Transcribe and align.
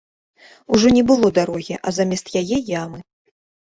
Ужо 0.77 0.87
не 0.97 1.03
было 1.13 1.31
дарогі, 1.37 1.79
а 1.85 1.97
замест 2.01 2.35
яе 2.45 2.57
ямы. 2.83 3.09